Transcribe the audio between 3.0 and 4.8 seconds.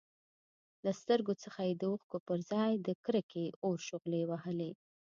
کرکې اور شغلې وهلې.